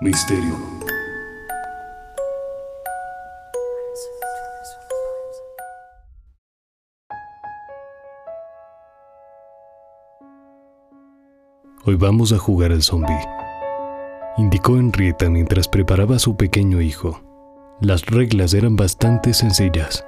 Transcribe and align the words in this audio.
Misterio. 0.00 0.56
Hoy 11.86 11.96
vamos 11.96 12.32
a 12.32 12.38
jugar 12.38 12.72
al 12.72 12.82
zombie, 12.82 13.14
indicó 14.36 14.76
Henrietta 14.76 15.28
mientras 15.30 15.68
preparaba 15.68 16.16
a 16.16 16.18
su 16.18 16.36
pequeño 16.36 16.80
hijo. 16.80 17.20
Las 17.80 18.06
reglas 18.06 18.54
eran 18.54 18.76
bastante 18.76 19.34
sencillas. 19.34 20.06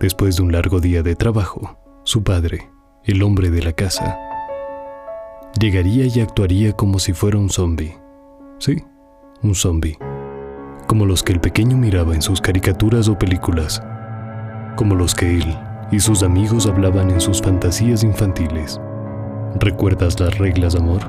Después 0.00 0.36
de 0.36 0.42
un 0.42 0.52
largo 0.52 0.80
día 0.80 1.02
de 1.02 1.16
trabajo, 1.16 1.78
su 2.04 2.22
padre, 2.22 2.70
el 3.04 3.22
hombre 3.22 3.50
de 3.50 3.62
la 3.62 3.72
casa, 3.72 4.18
llegaría 5.58 6.06
y 6.06 6.20
actuaría 6.20 6.72
como 6.72 6.98
si 6.98 7.12
fuera 7.12 7.38
un 7.38 7.50
zombie. 7.50 7.96
Sí, 8.58 8.82
un 9.42 9.54
zombie. 9.54 9.98
Como 10.86 11.06
los 11.06 11.22
que 11.22 11.32
el 11.32 11.40
pequeño 11.40 11.76
miraba 11.76 12.14
en 12.14 12.22
sus 12.22 12.40
caricaturas 12.40 13.08
o 13.08 13.18
películas. 13.18 13.82
Como 14.76 14.94
los 14.94 15.14
que 15.14 15.36
él 15.36 15.58
y 15.90 16.00
sus 16.00 16.22
amigos 16.22 16.66
hablaban 16.66 17.10
en 17.10 17.20
sus 17.20 17.40
fantasías 17.40 18.02
infantiles. 18.02 18.80
¿Recuerdas 19.60 20.18
las 20.20 20.36
reglas, 20.38 20.74
amor? 20.74 21.00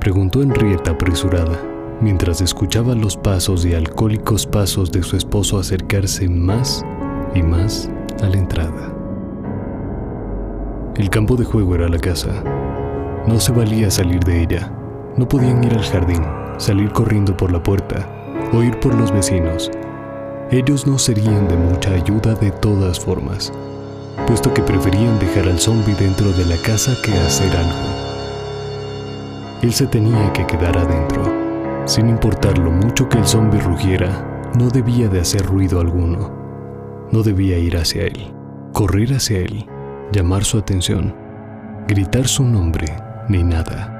Preguntó 0.00 0.42
Henrietta 0.42 0.92
apresurada, 0.92 1.60
mientras 2.00 2.40
escuchaba 2.40 2.94
los 2.94 3.16
pasos 3.16 3.64
y 3.64 3.74
alcohólicos 3.74 4.46
pasos 4.46 4.90
de 4.92 5.02
su 5.02 5.16
esposo 5.16 5.58
acercarse 5.58 6.28
más 6.28 6.84
y 7.34 7.42
más 7.42 7.90
a 8.22 8.28
la 8.28 8.38
entrada. 8.38 8.94
El 10.96 11.10
campo 11.10 11.36
de 11.36 11.44
juego 11.44 11.74
era 11.74 11.88
la 11.88 11.98
casa. 11.98 12.59
No 13.30 13.40
se 13.40 13.52
valía 13.52 13.90
salir 13.90 14.20
de 14.24 14.42
ella. 14.42 14.70
No 15.16 15.26
podían 15.26 15.64
ir 15.64 15.72
al 15.72 15.84
jardín, 15.84 16.22
salir 16.58 16.92
corriendo 16.92 17.36
por 17.36 17.52
la 17.52 17.62
puerta 17.62 18.06
o 18.52 18.62
ir 18.62 18.78
por 18.80 18.94
los 18.94 19.12
vecinos. 19.12 19.70
Ellos 20.50 20.86
no 20.86 20.98
serían 20.98 21.48
de 21.48 21.56
mucha 21.56 21.92
ayuda 21.92 22.34
de 22.34 22.50
todas 22.50 23.00
formas 23.00 23.52
puesto 24.26 24.52
que 24.54 24.62
preferían 24.62 25.18
dejar 25.18 25.48
al 25.48 25.58
zombie 25.58 25.94
dentro 25.94 26.30
de 26.32 26.46
la 26.46 26.56
casa 26.62 26.96
que 27.02 27.12
hacer 27.12 27.54
algo. 27.56 29.60
Él 29.62 29.72
se 29.72 29.86
tenía 29.86 30.32
que 30.32 30.46
quedar 30.46 30.78
adentro. 30.78 31.22
Sin 31.86 32.08
importar 32.08 32.58
lo 32.58 32.70
mucho 32.70 33.08
que 33.08 33.18
el 33.18 33.26
zombie 33.26 33.60
rugiera, 33.60 34.50
no 34.56 34.68
debía 34.68 35.08
de 35.08 35.20
hacer 35.20 35.44
ruido 35.44 35.80
alguno. 35.80 36.30
No 37.10 37.22
debía 37.22 37.58
ir 37.58 37.76
hacia 37.76 38.04
él, 38.04 38.32
correr 38.72 39.14
hacia 39.14 39.38
él, 39.38 39.66
llamar 40.12 40.44
su 40.44 40.58
atención, 40.58 41.14
gritar 41.88 42.28
su 42.28 42.44
nombre, 42.44 42.86
ni 43.30 43.42
nada. 43.42 43.96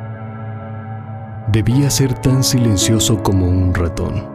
Debía 1.53 1.89
ser 1.91 2.15
tan 2.15 2.45
silencioso 2.45 3.23
como 3.23 3.49
un 3.49 3.73
ratón. 3.73 4.27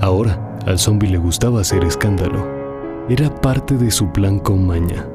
Ahora, 0.00 0.58
al 0.66 0.78
zombie 0.78 1.10
le 1.10 1.18
gustaba 1.18 1.60
hacer 1.60 1.84
escándalo 1.84 2.58
era 3.08 3.34
parte 3.34 3.78
de 3.78 3.90
su 3.90 4.12
plan 4.12 4.38
con 4.38 4.66
maña, 4.66 5.06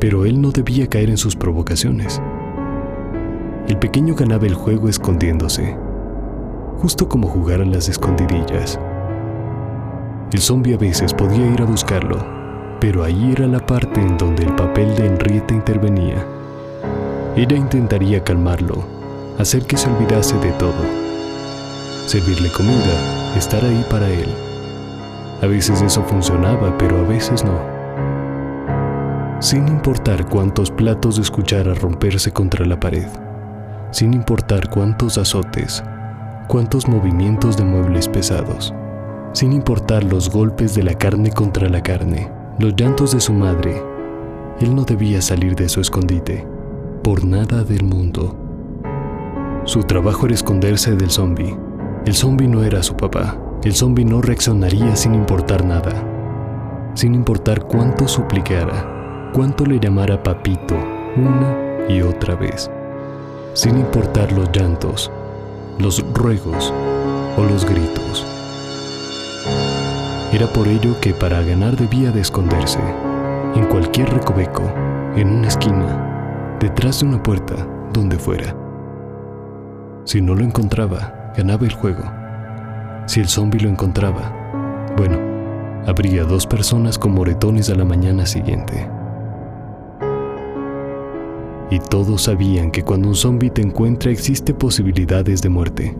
pero 0.00 0.24
él 0.24 0.40
no 0.40 0.50
debía 0.50 0.86
caer 0.86 1.10
en 1.10 1.18
sus 1.18 1.36
provocaciones. 1.36 2.22
El 3.68 3.76
pequeño 3.78 4.14
ganaba 4.14 4.46
el 4.46 4.54
juego 4.54 4.88
escondiéndose, 4.88 5.76
justo 6.78 7.06
como 7.06 7.28
jugar 7.28 7.60
a 7.60 7.66
las 7.66 7.90
escondidillas. 7.90 8.80
El 10.32 10.40
zombie 10.40 10.74
a 10.74 10.78
veces 10.78 11.12
podía 11.12 11.46
ir 11.46 11.60
a 11.60 11.66
buscarlo, 11.66 12.16
pero 12.80 13.04
ahí 13.04 13.32
era 13.32 13.46
la 13.46 13.60
parte 13.60 14.00
en 14.00 14.16
donde 14.16 14.44
el 14.44 14.54
papel 14.54 14.96
de 14.96 15.06
Henrietta 15.06 15.52
intervenía. 15.52 16.26
Ella 17.36 17.56
intentaría 17.56 18.22
calmarlo, 18.22 18.84
hacer 19.40 19.66
que 19.66 19.76
se 19.76 19.90
olvidase 19.90 20.38
de 20.38 20.52
todo, 20.52 20.72
servirle 22.06 22.48
comida, 22.52 23.34
estar 23.36 23.64
ahí 23.64 23.84
para 23.90 24.08
él. 24.08 24.28
A 25.42 25.46
veces 25.46 25.82
eso 25.82 26.04
funcionaba, 26.04 26.78
pero 26.78 26.96
a 26.96 27.02
veces 27.02 27.44
no. 27.44 27.58
Sin 29.40 29.66
importar 29.66 30.28
cuántos 30.28 30.70
platos 30.70 31.18
escuchara 31.18 31.74
romperse 31.74 32.30
contra 32.30 32.64
la 32.64 32.78
pared, 32.78 33.08
sin 33.90 34.14
importar 34.14 34.70
cuántos 34.70 35.18
azotes, 35.18 35.82
cuántos 36.46 36.86
movimientos 36.86 37.56
de 37.56 37.64
muebles 37.64 38.06
pesados, 38.06 38.72
sin 39.32 39.52
importar 39.52 40.04
los 40.04 40.30
golpes 40.30 40.76
de 40.76 40.84
la 40.84 40.94
carne 40.94 41.32
contra 41.32 41.68
la 41.68 41.82
carne, 41.82 42.30
los 42.60 42.76
llantos 42.76 43.10
de 43.10 43.20
su 43.20 43.32
madre, 43.32 43.82
él 44.60 44.72
no 44.72 44.84
debía 44.84 45.20
salir 45.20 45.56
de 45.56 45.68
su 45.68 45.80
escondite, 45.80 46.53
por 47.04 47.22
nada 47.22 47.62
del 47.64 47.84
mundo. 47.84 48.34
Su 49.66 49.82
trabajo 49.82 50.24
era 50.24 50.34
esconderse 50.34 50.96
del 50.96 51.10
zombie. 51.10 51.54
El 52.06 52.14
zombie 52.14 52.48
no 52.48 52.64
era 52.64 52.82
su 52.82 52.96
papá, 52.96 53.38
el 53.62 53.74
zombi 53.74 54.06
no 54.06 54.22
reaccionaría 54.22 54.96
sin 54.96 55.14
importar 55.14 55.66
nada, 55.66 55.92
sin 56.94 57.14
importar 57.14 57.64
cuánto 57.64 58.08
suplicara, 58.08 59.30
cuánto 59.34 59.66
le 59.66 59.78
llamara 59.78 60.22
papito 60.22 60.74
una 61.16 61.84
y 61.90 62.00
otra 62.00 62.36
vez, 62.36 62.70
sin 63.52 63.76
importar 63.76 64.32
los 64.32 64.50
llantos, 64.50 65.12
los 65.78 66.02
ruegos 66.14 66.72
o 67.36 67.44
los 67.44 67.66
gritos. 67.66 68.26
Era 70.32 70.46
por 70.46 70.66
ello 70.68 70.98
que 71.02 71.12
para 71.12 71.42
ganar 71.42 71.76
debía 71.76 72.10
de 72.10 72.22
esconderse, 72.22 72.80
en 73.54 73.66
cualquier 73.66 74.08
recoveco, 74.08 74.62
en 75.16 75.28
una 75.28 75.48
esquina, 75.48 76.03
detrás 76.64 77.00
de 77.00 77.06
una 77.06 77.22
puerta, 77.22 77.54
donde 77.92 78.18
fuera. 78.18 78.56
Si 80.04 80.20
no 80.20 80.34
lo 80.34 80.42
encontraba, 80.42 81.32
ganaba 81.36 81.64
el 81.64 81.72
juego 81.72 82.02
si 83.06 83.20
el 83.20 83.28
zombi 83.28 83.58
lo 83.58 83.68
encontraba, 83.68 84.32
bueno, 84.96 85.18
habría 85.86 86.24
dos 86.24 86.46
personas 86.46 86.98
con 86.98 87.12
moretones 87.12 87.68
a 87.68 87.74
la 87.74 87.84
mañana 87.84 88.24
siguiente. 88.24 88.88
Y 91.70 91.78
todos 91.80 92.22
sabían 92.22 92.70
que 92.70 92.82
cuando 92.82 93.08
un 93.08 93.14
zombi 93.14 93.50
te 93.50 93.60
encuentra 93.60 94.10
existe 94.10 94.54
posibilidades 94.54 95.42
de 95.42 95.48
muerte. 95.50 95.96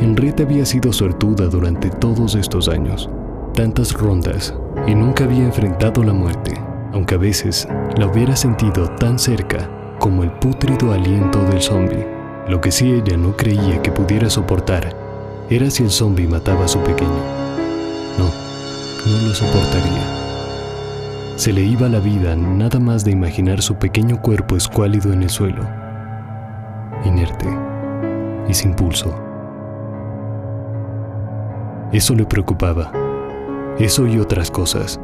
Henrietta 0.00 0.44
había 0.44 0.64
sido 0.64 0.92
suertuda 0.92 1.46
durante 1.48 1.90
todos 1.90 2.34
estos 2.34 2.68
años, 2.68 3.10
tantas 3.52 3.92
rondas, 3.92 4.54
y 4.86 4.94
nunca 4.94 5.24
había 5.24 5.44
enfrentado 5.44 6.02
la 6.02 6.12
muerte, 6.14 6.54
aunque 6.94 7.16
a 7.16 7.18
veces 7.18 7.68
la 7.96 8.06
hubiera 8.06 8.36
sentido 8.36 8.88
tan 8.88 9.18
cerca 9.18 9.68
como 9.98 10.22
el 10.22 10.30
pútrido 10.30 10.92
aliento 10.92 11.42
del 11.44 11.60
zombi. 11.60 11.98
Lo 12.48 12.60
que 12.60 12.70
sí 12.70 12.92
ella 12.92 13.16
no 13.16 13.36
creía 13.36 13.82
que 13.82 13.90
pudiera 13.90 14.30
soportar 14.30 14.94
era 15.50 15.68
si 15.70 15.82
el 15.82 15.90
zombi 15.90 16.28
mataba 16.28 16.64
a 16.64 16.68
su 16.68 16.78
pequeño. 16.78 17.10
No, 18.16 18.30
no 19.10 19.28
lo 19.28 19.34
soportaría. 19.34 21.34
Se 21.36 21.52
le 21.52 21.62
iba 21.62 21.88
la 21.88 21.98
vida 21.98 22.36
nada 22.36 22.78
más 22.78 23.04
de 23.04 23.10
imaginar 23.10 23.60
su 23.60 23.74
pequeño 23.74 24.22
cuerpo 24.22 24.56
escuálido 24.56 25.12
en 25.12 25.24
el 25.24 25.30
suelo, 25.30 25.68
inerte 27.04 27.48
y 28.46 28.54
sin 28.54 28.72
pulso. 28.72 29.12
Eso 31.90 32.14
le 32.14 32.24
preocupaba. 32.24 32.92
Eso 33.78 34.06
y 34.06 34.20
otras 34.20 34.52
cosas. 34.52 35.00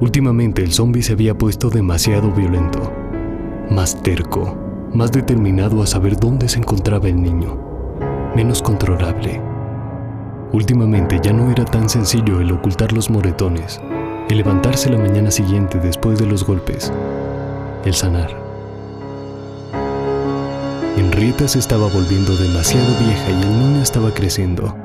Últimamente 0.00 0.62
el 0.62 0.72
zombi 0.72 1.02
se 1.02 1.12
había 1.12 1.36
puesto 1.36 1.70
demasiado 1.70 2.30
violento, 2.32 2.92
más 3.70 4.02
terco, 4.02 4.56
más 4.92 5.10
determinado 5.12 5.82
a 5.82 5.86
saber 5.86 6.18
dónde 6.18 6.48
se 6.48 6.58
encontraba 6.58 7.08
el 7.08 7.22
niño 7.22 7.66
menos 8.36 8.60
controlable. 8.60 9.40
Últimamente 10.52 11.18
ya 11.22 11.32
no 11.32 11.50
era 11.50 11.64
tan 11.64 11.88
sencillo 11.88 12.40
el 12.40 12.52
ocultar 12.52 12.92
los 12.92 13.08
moretones, 13.08 13.80
el 14.28 14.36
levantarse 14.36 14.90
la 14.90 14.98
mañana 14.98 15.30
siguiente 15.30 15.78
después 15.78 16.18
de 16.18 16.26
los 16.26 16.44
golpes, 16.44 16.92
el 17.86 17.94
sanar. 17.94 18.30
Henrietta 20.98 21.48
se 21.48 21.58
estaba 21.58 21.88
volviendo 21.88 22.36
demasiado 22.36 22.86
vieja 23.00 23.30
y 23.30 23.42
el 23.42 23.58
niño 23.58 23.82
estaba 23.82 24.12
creciendo. 24.12 24.76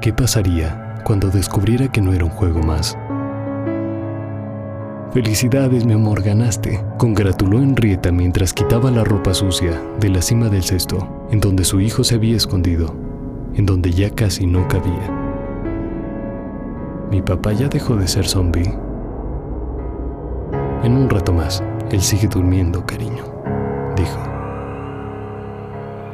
¿Qué 0.00 0.12
pasaría 0.14 0.94
cuando 1.04 1.28
descubriera 1.28 1.88
que 1.88 2.00
no 2.00 2.14
era 2.14 2.24
un 2.24 2.30
juego 2.30 2.62
más? 2.62 2.96
Felicidades, 5.14 5.86
mi 5.86 5.92
amor, 5.92 6.24
ganaste, 6.24 6.84
congratuló 6.98 7.62
Henrietta 7.62 8.10
mientras 8.10 8.52
quitaba 8.52 8.90
la 8.90 9.04
ropa 9.04 9.32
sucia 9.32 9.80
de 10.00 10.08
la 10.08 10.20
cima 10.20 10.48
del 10.48 10.64
cesto, 10.64 11.28
en 11.30 11.38
donde 11.38 11.64
su 11.64 11.80
hijo 11.80 12.02
se 12.02 12.16
había 12.16 12.36
escondido, 12.36 12.92
en 13.54 13.64
donde 13.64 13.92
ya 13.92 14.10
casi 14.10 14.44
no 14.44 14.66
cabía. 14.66 15.08
Mi 17.12 17.22
papá 17.22 17.52
ya 17.52 17.68
dejó 17.68 17.94
de 17.94 18.08
ser 18.08 18.26
zombie. 18.26 18.74
En 20.82 20.96
un 20.96 21.08
rato 21.08 21.32
más, 21.32 21.62
él 21.92 22.00
sigue 22.00 22.26
durmiendo, 22.26 22.84
cariño, 22.84 23.22
dijo. 23.94 24.18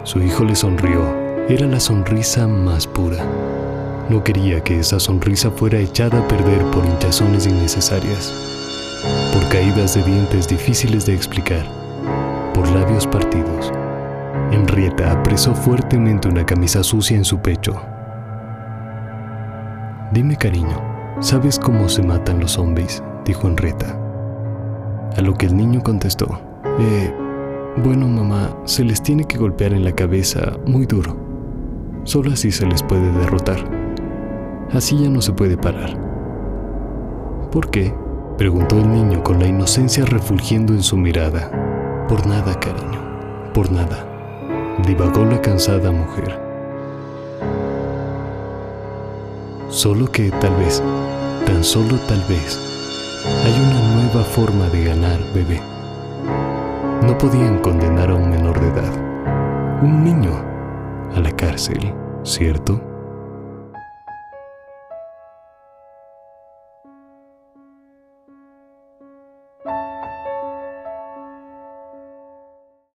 Su 0.03 0.21
hijo 0.21 0.45
le 0.45 0.55
sonrió. 0.55 1.01
Era 1.49 1.67
la 1.67 1.81
sonrisa 1.81 2.47
más 2.47 2.87
pura. 2.87 3.25
No 4.11 4.23
quería 4.23 4.61
que 4.63 4.79
esa 4.79 5.01
sonrisa 5.01 5.51
fuera 5.51 5.79
echada 5.79 6.19
a 6.19 6.29
perder 6.29 6.63
por 6.67 6.85
hinchazones 6.85 7.47
innecesarias 7.47 8.51
por 9.33 9.49
caídas 9.49 9.95
de 9.95 10.03
dientes 10.03 10.49
difíciles 10.49 11.07
de 11.07 11.15
explicar, 11.15 11.65
por 12.55 12.69
labios 12.71 13.07
partidos. 13.07 13.73
Henrietta 14.51 15.13
apresó 15.13 15.55
fuertemente 15.55 16.29
una 16.29 16.45
camisa 16.45 16.83
sucia 16.83 17.17
en 17.17 17.25
su 17.25 17.39
pecho. 17.39 17.81
Dime 20.13 20.37
cariño, 20.37 20.81
¿sabes 21.21 21.59
cómo 21.59 21.89
se 21.89 22.03
matan 22.03 22.41
los 22.41 22.53
zombies? 22.53 23.03
dijo 23.25 23.47
Henrietta. 23.47 23.97
A 25.17 25.21
lo 25.21 25.35
que 25.35 25.47
el 25.47 25.57
niño 25.57 25.83
contestó, 25.83 26.41
eh, 26.79 27.15
bueno 27.83 28.09
mamá, 28.09 28.57
se 28.65 28.85
les 28.85 29.03
tiene 29.03 29.25
que 29.25 29.39
golpear 29.39 29.73
en 29.73 29.85
la 29.85 29.93
cabeza 29.93 30.53
muy 30.67 30.87
duro. 30.87 31.17
Solo 32.05 32.33
así 32.33 32.51
se 32.51 32.67
les 32.67 32.83
puede 32.83 33.13
derrotar. 33.13 33.59
Así 34.73 34.99
ya 34.99 35.09
no 35.09 35.21
se 35.21 35.33
puede 35.33 35.57
parar. 35.57 35.97
¿Por 37.51 37.71
qué? 37.71 37.95
Preguntó 38.41 38.79
el 38.79 38.91
niño 38.91 39.23
con 39.23 39.39
la 39.39 39.47
inocencia 39.47 40.07
refulgiendo 40.07 40.73
en 40.73 40.83
su 40.83 40.97
mirada. 40.97 42.07
Por 42.09 42.27
nada, 42.27 42.59
cariño, 42.59 43.53
por 43.53 43.71
nada, 43.71 44.79
divagó 44.87 45.27
la 45.27 45.43
cansada 45.43 45.93
mujer. 45.93 46.41
Solo 49.69 50.11
que 50.11 50.31
tal 50.31 50.57
vez, 50.57 50.83
tan 51.45 51.63
solo 51.63 51.99
tal 52.09 52.25
vez, 52.31 52.59
hay 53.45 53.53
una 53.61 54.05
nueva 54.05 54.25
forma 54.25 54.71
de 54.71 54.85
ganar, 54.85 55.21
bebé. 55.35 55.61
No 57.07 57.19
podían 57.19 57.59
condenar 57.59 58.09
a 58.09 58.15
un 58.15 58.31
menor 58.31 58.59
de 58.59 58.69
edad, 58.69 59.83
un 59.83 60.03
niño, 60.03 60.33
a 61.15 61.21
la 61.21 61.31
cárcel, 61.33 61.93
¿cierto? 62.23 62.90